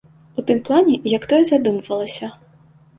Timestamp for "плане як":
0.69-1.29